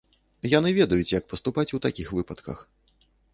[0.53, 2.65] Яны ведаюць, як паступаць у такіх выпадках.